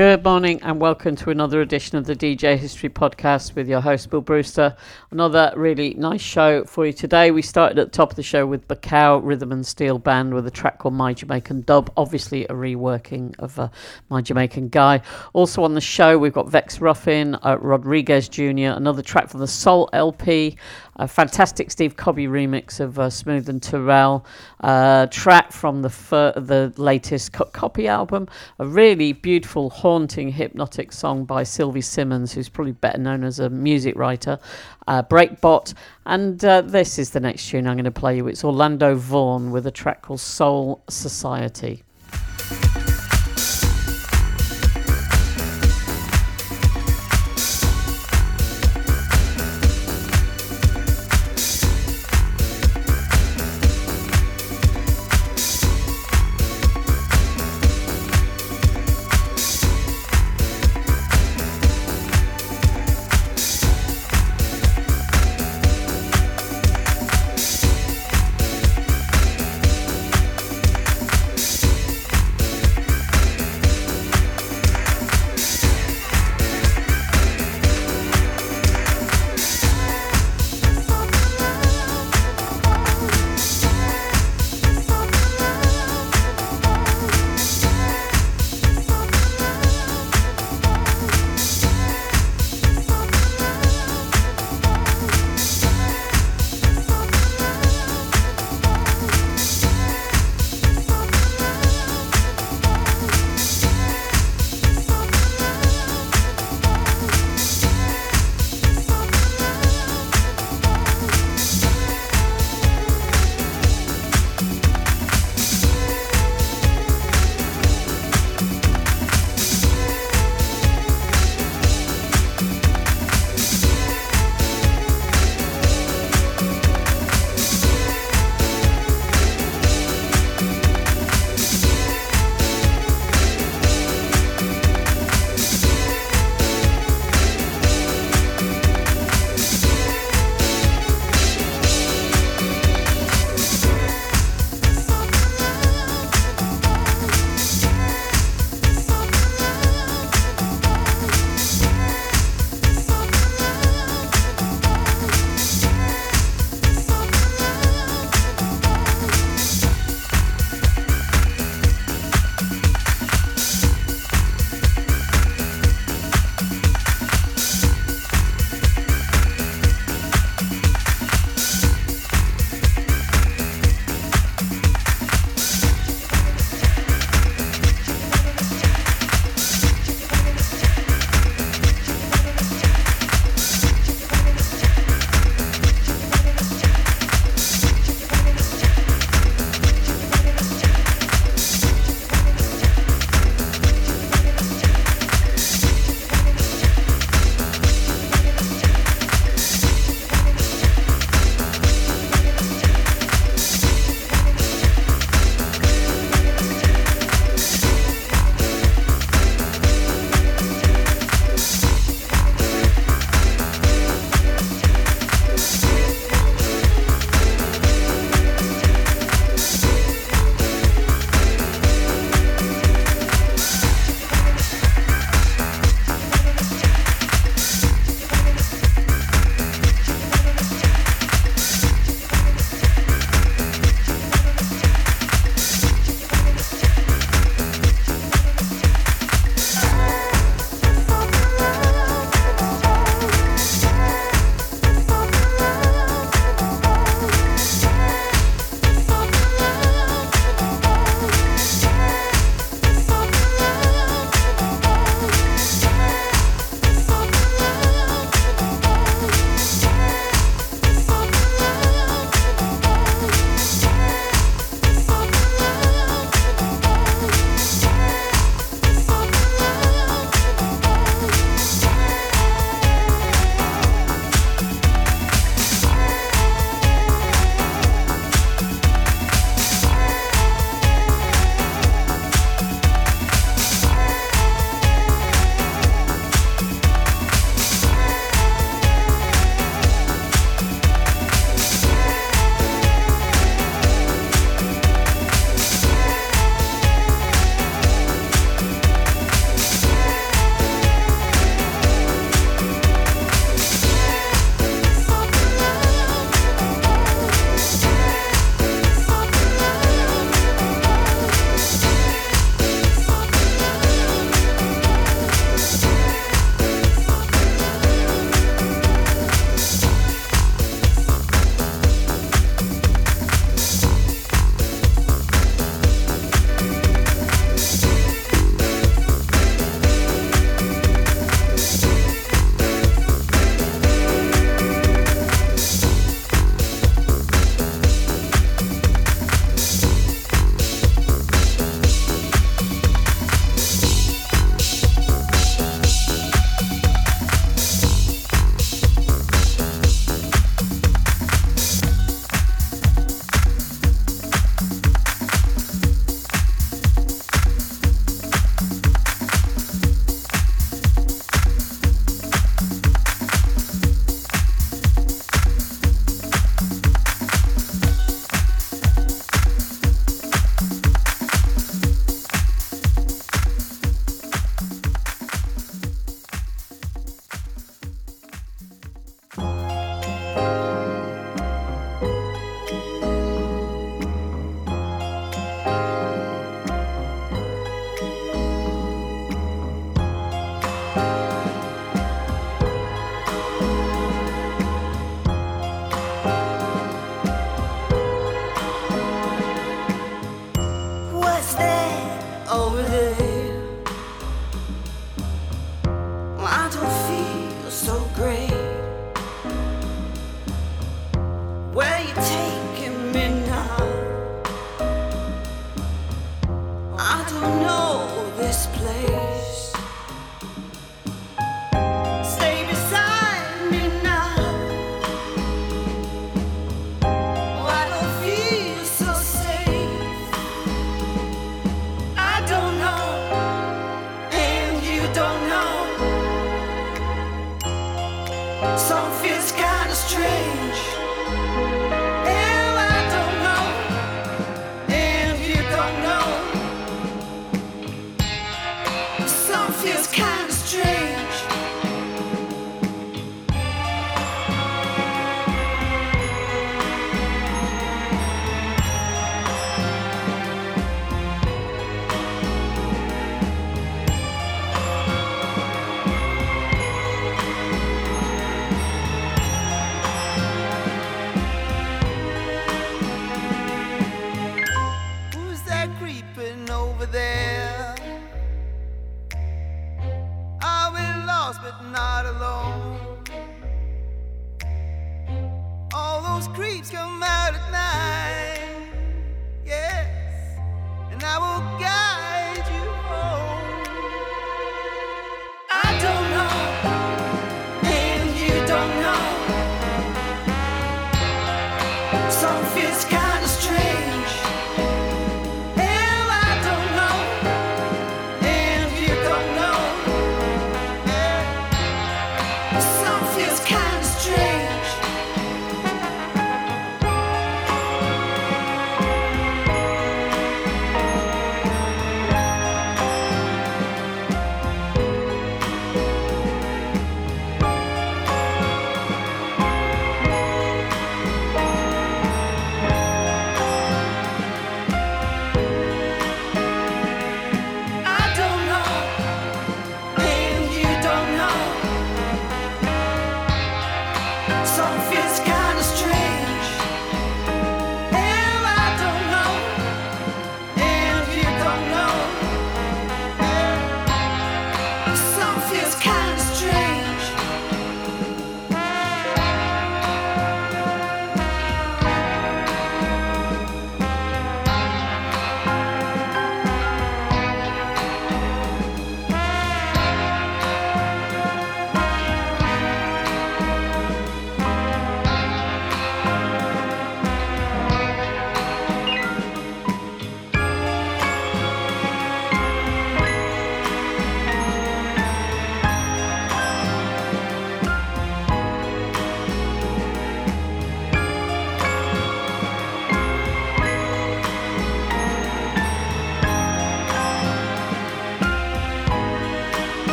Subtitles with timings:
[0.00, 4.08] Good morning and welcome to another edition of the DJ History Podcast with your host
[4.08, 4.74] Bill Brewster.
[5.10, 7.30] Another really nice show for you today.
[7.30, 10.46] We started at the top of the show with Bacao Rhythm and Steel Band with
[10.46, 13.68] a track called My Jamaican Dub, obviously a reworking of uh,
[14.08, 15.02] My Jamaican Guy.
[15.34, 19.48] Also on the show we've got Vex Ruffin, uh, Rodriguez Jr., another track from the
[19.48, 20.56] Sault LP,
[20.96, 24.24] a fantastic Steve Cobby remix of uh, Smoove and Turrell,
[24.60, 28.28] uh, track from the fir- the latest Co- Copy album,
[28.58, 33.50] a really beautiful, haunting, hypnotic song by Sylvie Simmons, who's probably better known as a
[33.50, 34.38] music writer,
[34.86, 35.74] uh, Breakbot,
[36.06, 38.28] and uh, this is the next tune I'm going to play you.
[38.28, 41.82] It's Orlando Voorn with a track called Soul Society.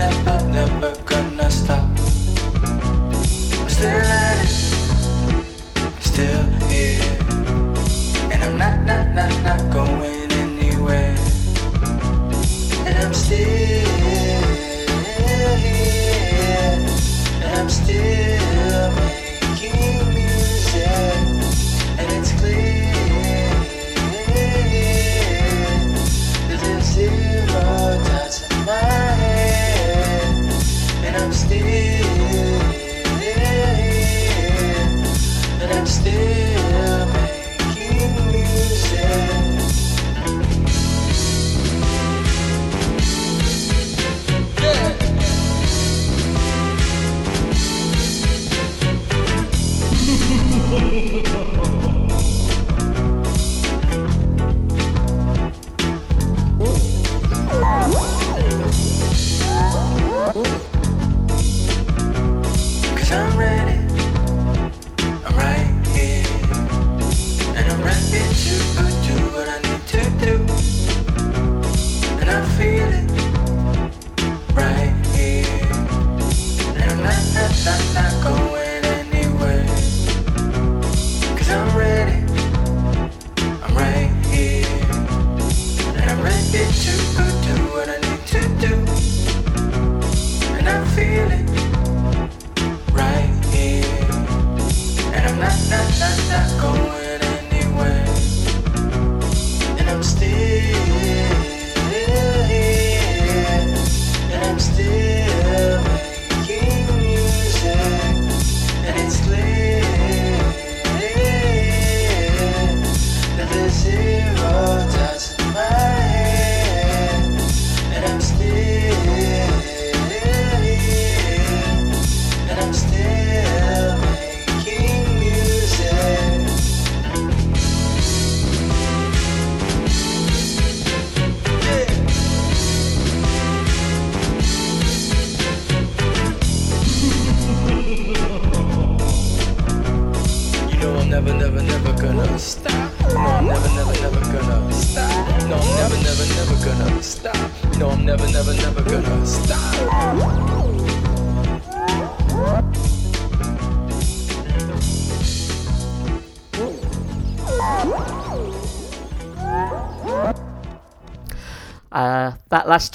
[0.00, 1.29] never, never gonna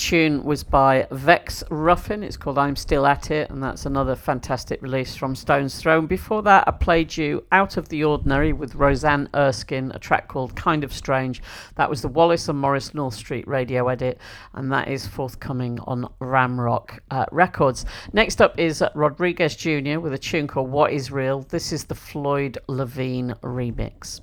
[0.06, 2.22] tune was by Vex Ruffin.
[2.22, 6.00] It's called I'm Still At It, and that's another fantastic release from Stones Throw.
[6.02, 10.56] Before that, I played you Out of the Ordinary with Rosanne Erskine, a track called
[10.56, 11.42] Kind of Strange.
[11.74, 14.20] That was the Wallace and Morris North Street radio edit,
[14.54, 17.88] and that is forthcoming on Ramrock uh, Records.
[18.14, 20.00] Next up is Rodriguez Jr.
[20.00, 21.42] with a tune called What Is Real.
[21.42, 24.22] This is the Floyd Lavine remix.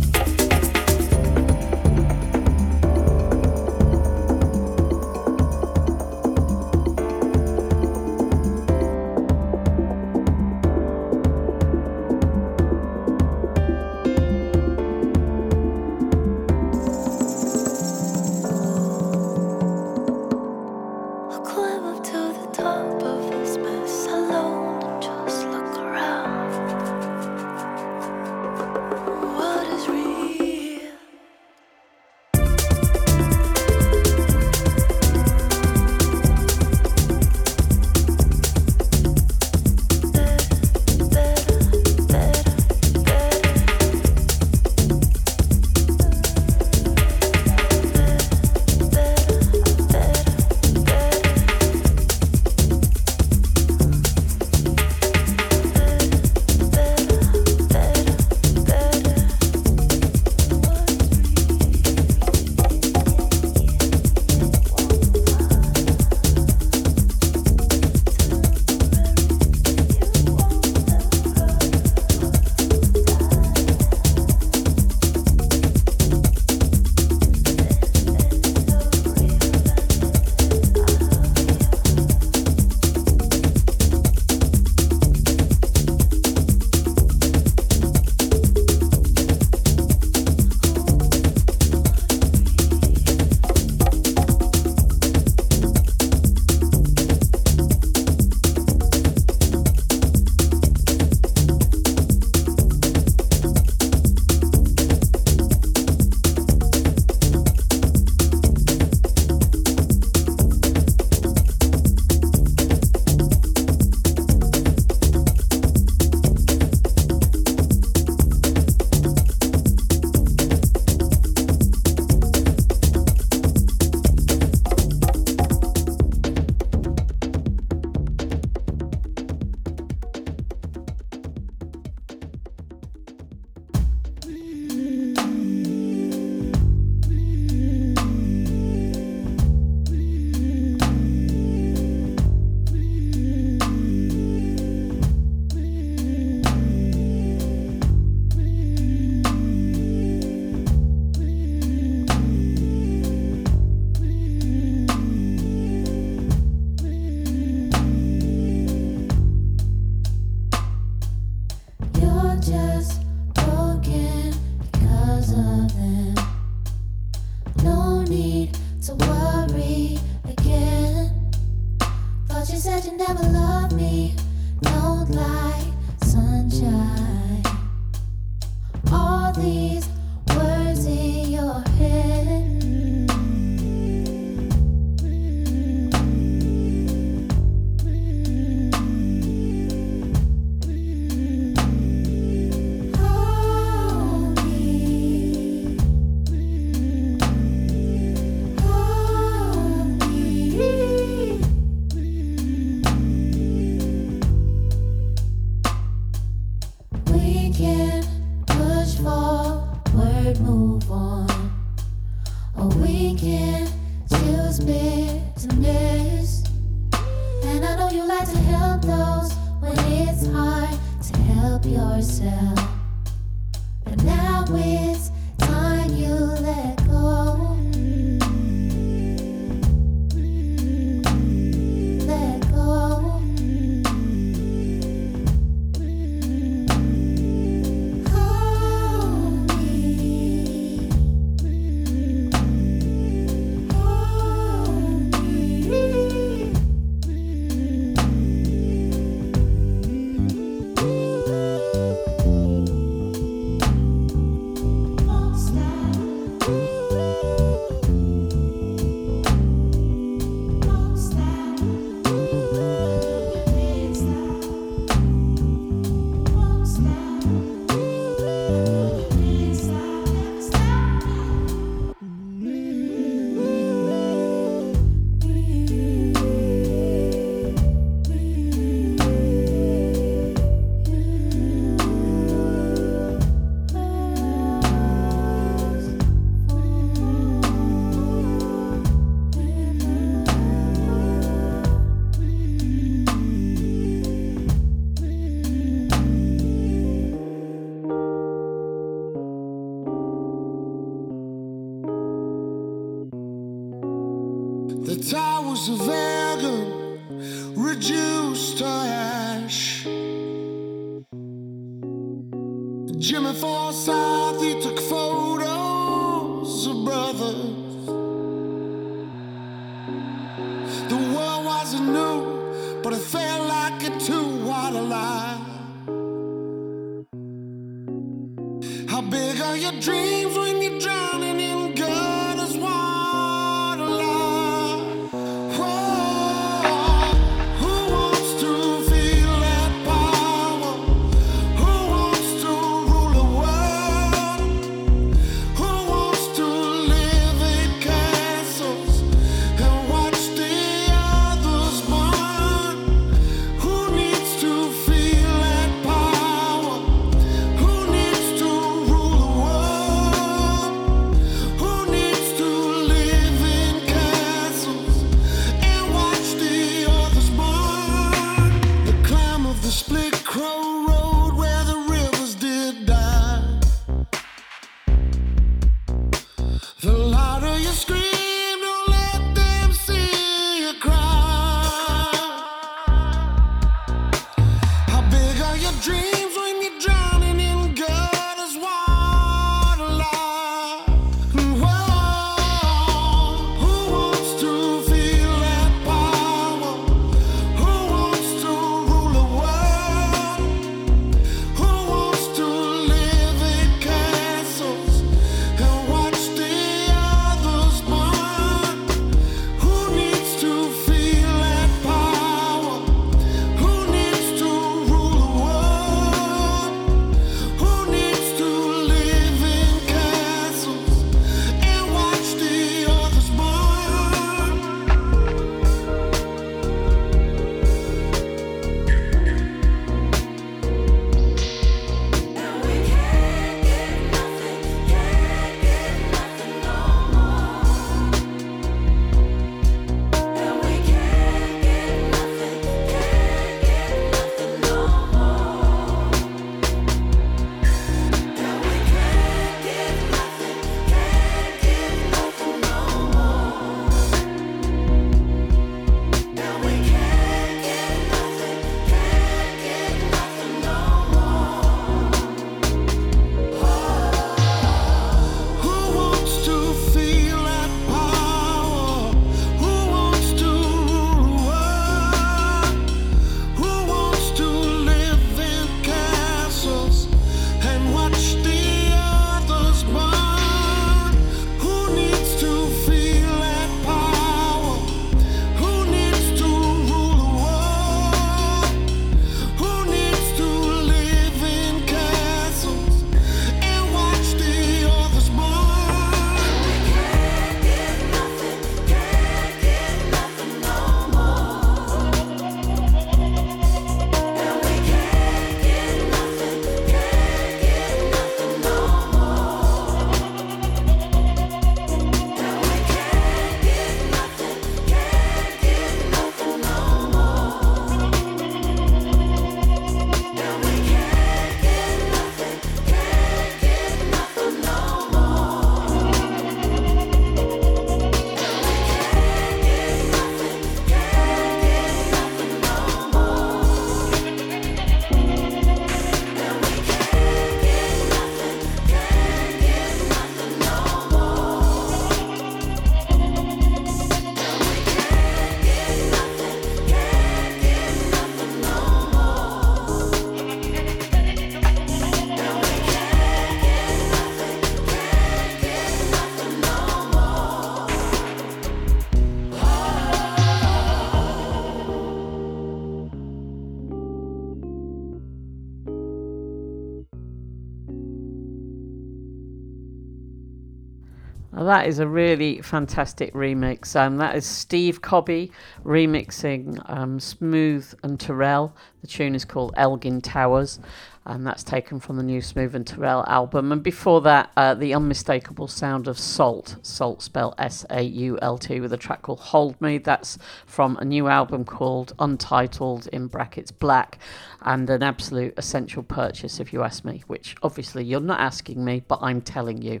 [571.68, 573.94] That is a really fantastic remix.
[573.94, 575.52] Um, that is Steve Cobby
[575.84, 578.72] remixing um, Smoove and Turrell.
[579.02, 580.80] The tune is called Elgin Towers
[581.24, 583.72] and that's taken from the new Smoove and Turrell album.
[583.72, 588.58] And before that, uh, the unmistakable sound of Sault, Sault spell S A U L
[588.58, 589.98] T, with a track called Hold Me.
[589.98, 594.18] That's from a new album called Untitled in brackets Black,
[594.62, 597.22] and an absolute essential purchase, if you ask me.
[597.26, 600.00] Which obviously you're not asking me, but I'm telling you.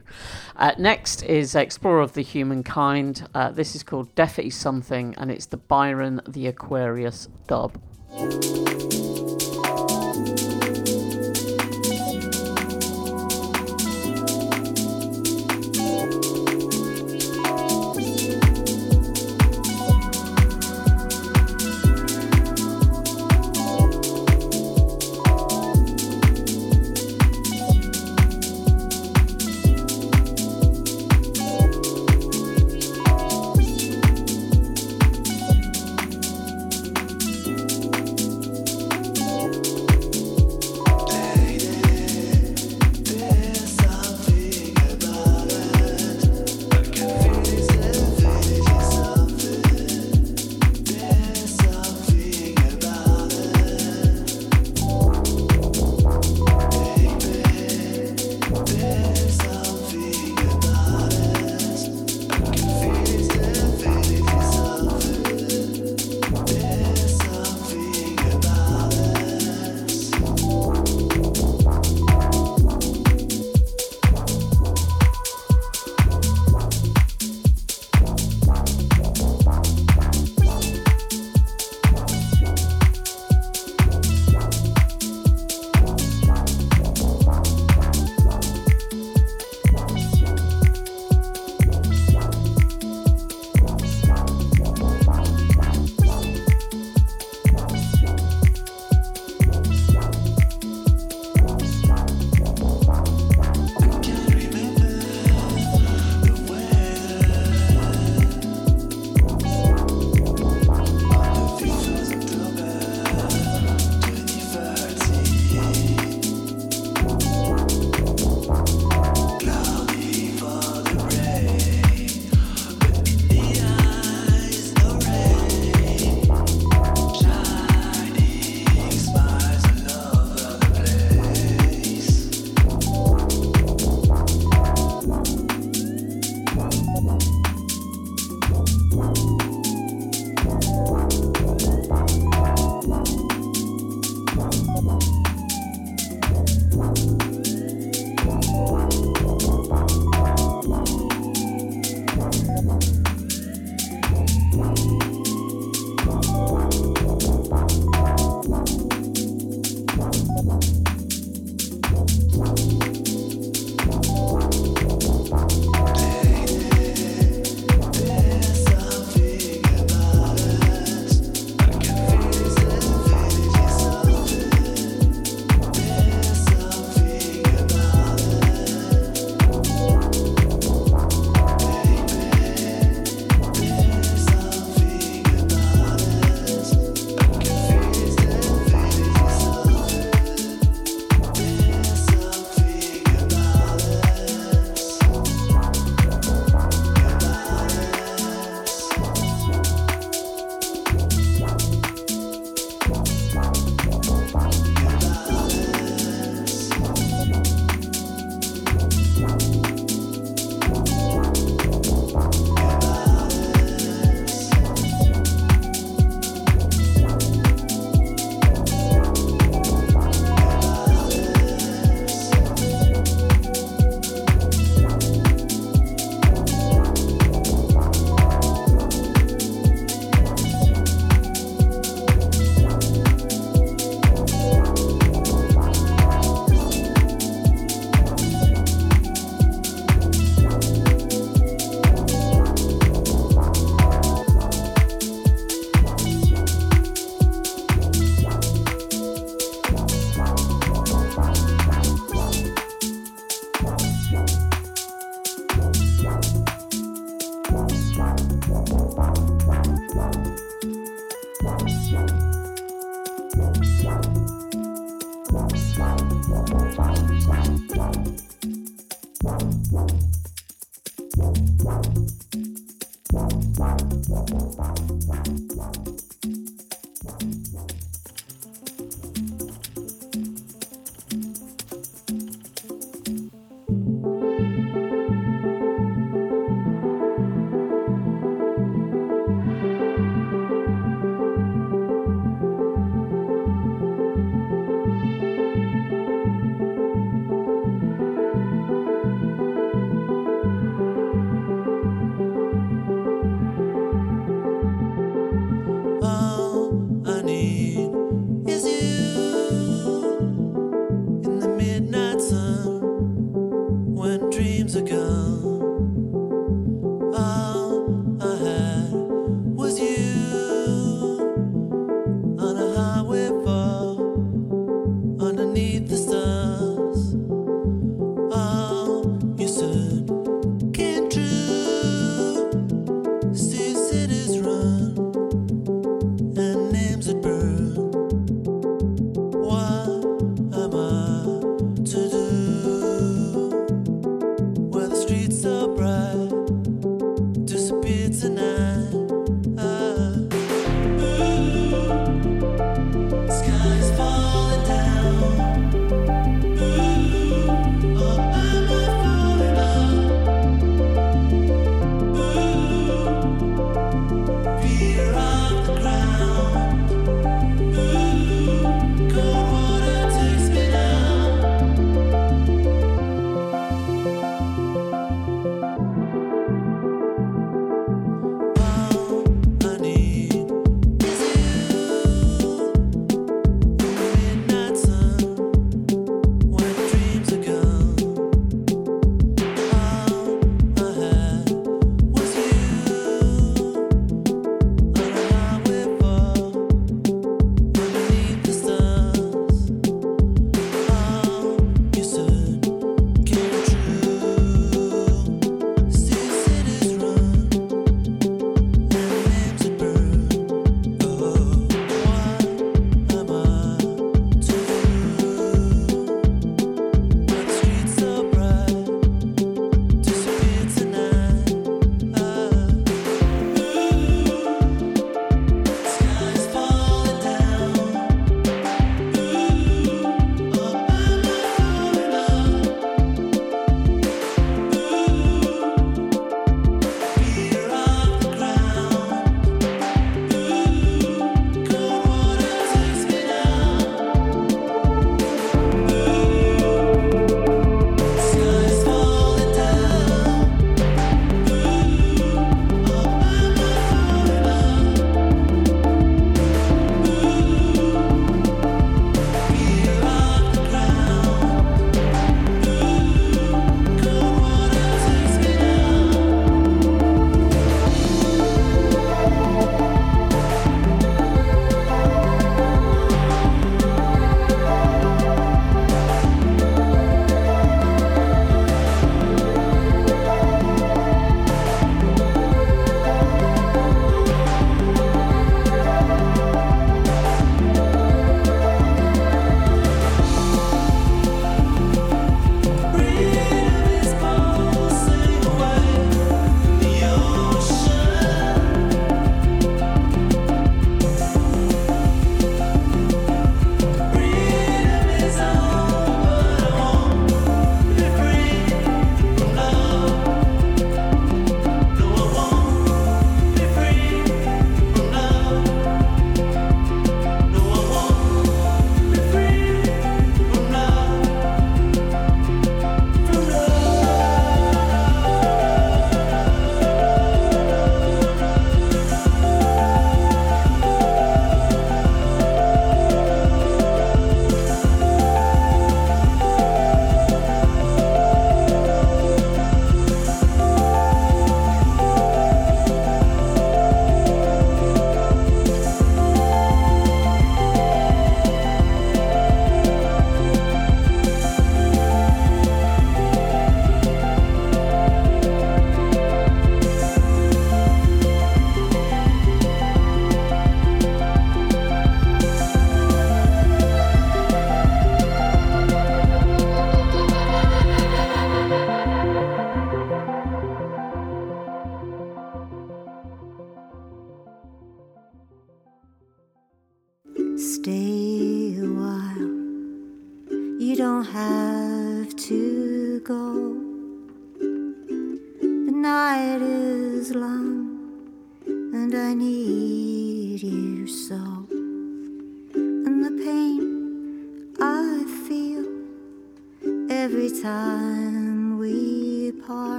[0.56, 3.28] Uh, next is Explorer of the Humankind.
[3.34, 7.78] Uh, this is called Definitely Something, and it's the Byron the Aquarius dub.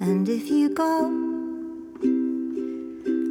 [0.00, 1.06] And if you go,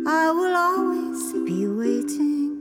[0.05, 2.57] I will always be waiting.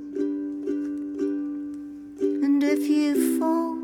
[2.21, 3.77] And if you fall,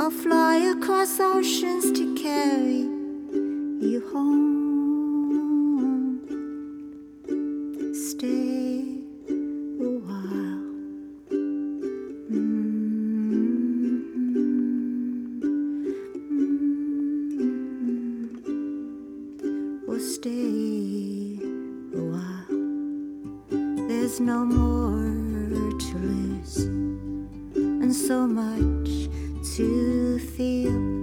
[0.00, 2.86] I'll fly across oceans to carry
[3.90, 4.67] you home.
[24.38, 26.58] No more to lose,
[27.56, 29.08] and so much
[29.56, 30.97] to feel.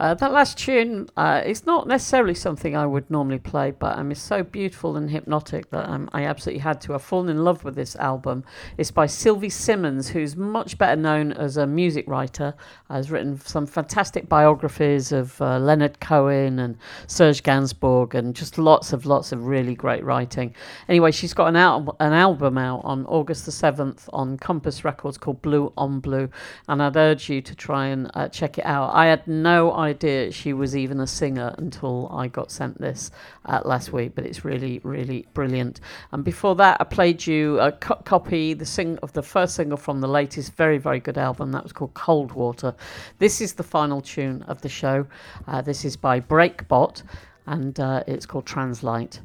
[0.00, 4.10] Uh, that last tune uh, is not necessarily something I would normally play, but um,
[4.10, 6.94] it's so beautiful and hypnotic that um, I absolutely had to.
[6.94, 8.42] I've fallen in love with this album.
[8.78, 12.54] It's by Sylvie Simmons, who's much better known as a music writer.
[12.88, 18.94] Has written some fantastic biographies of uh, Leonard Cohen and Serge Gainsbourg, and just lots
[18.94, 20.54] of lots of really great writing.
[20.88, 25.18] Anyway, she's got an, al- an album out on August the seventh on Compass Records
[25.18, 26.30] called Blue on Blue,
[26.68, 28.94] and I'd urge you to try and uh, check it out.
[28.94, 29.89] I had no idea
[30.32, 33.10] she was even a singer until I got sent this
[33.46, 35.80] uh, last week, but it's really, really brilliant.
[36.12, 39.76] And before that, I played you a co- copy, the sing of the first single
[39.76, 41.52] from the latest, very, very good album.
[41.52, 42.74] That was called Cold Water.
[43.18, 45.06] This is the final tune of the show.
[45.46, 47.02] Uh, this is by Breakbot,
[47.46, 49.20] and uh, it's called Translight.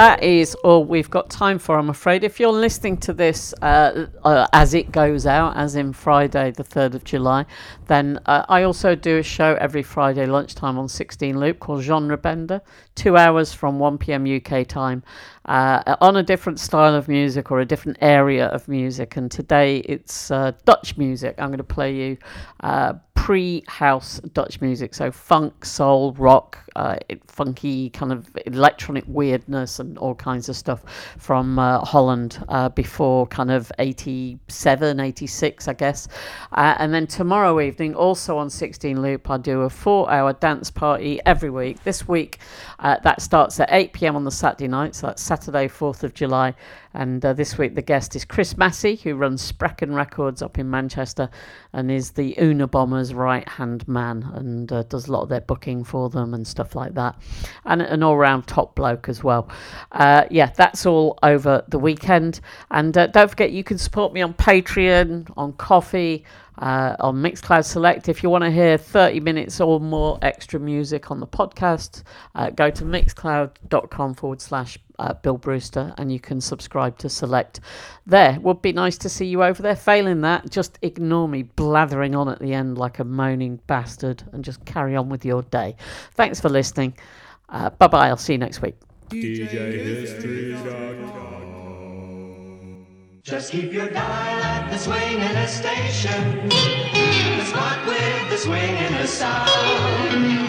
[0.00, 2.24] That is all we've got time for, I'm afraid.
[2.24, 6.64] If you're listening to this uh, uh, as it goes out, as in Friday, the
[6.64, 7.44] 3rd of July,
[7.86, 12.16] then uh, I also do a show every Friday lunchtime on 16 Loop called Genre
[12.16, 12.62] Bender,
[12.94, 15.02] two hours from 1 pm UK time,
[15.44, 19.18] uh, on a different style of music or a different area of music.
[19.18, 21.34] And today it's uh, Dutch music.
[21.36, 22.16] I'm going to play you
[22.60, 24.94] uh, pre house Dutch music.
[24.94, 26.96] So funk, soul, rock, uh,
[27.26, 30.82] funky kind of electronic weirdness and all kinds of stuff
[31.18, 36.08] from uh, Holland uh, before kind of 87, 86, I guess.
[36.52, 40.70] Uh, and then tomorrow evening, also on 16 Loop, I do a four hour dance
[40.70, 41.84] party every week.
[41.84, 42.38] This week,
[42.78, 44.94] uh, that starts at 8 pm on the Saturday night.
[44.94, 46.54] So that's Saturday, 4th of July.
[46.92, 50.68] And uh, this week, the guest is Chris Massey, who runs Sprechen Records up in
[50.68, 51.30] Manchester
[51.72, 55.84] and is the Unabomber's right hand man and uh, does a lot of their booking
[55.84, 57.20] for them and stuff like that.
[57.64, 59.48] And an all round top bloke as well.
[59.92, 62.40] Uh, yeah, that's all over the weekend.
[62.70, 66.24] And uh, don't forget, you can support me on Patreon, on Ko-fi
[66.58, 68.08] uh, on Mixcloud Select.
[68.08, 72.02] If you want to hear 30 minutes or more extra music on the podcast,
[72.34, 77.60] uh, go to mixcloud.com forward slash uh, Bill Brewster and you can subscribe to Select
[78.06, 78.38] there.
[78.40, 79.76] Would be nice to see you over there.
[79.76, 84.44] Failing that, just ignore me blathering on at the end like a moaning bastard and
[84.44, 85.76] just carry on with your day.
[86.14, 86.94] Thanks for listening.
[87.48, 88.08] Uh, bye bye.
[88.08, 88.76] I'll see you next week.
[93.22, 96.48] Just keep your dial at the swinging station.
[96.48, 99.50] The spot with the swinging sound.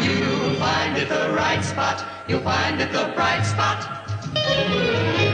[0.01, 2.05] You'll find it the right spot.
[2.29, 4.07] You'll find it the bright spot.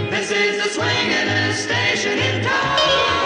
[0.10, 3.17] This is the swinging station in town.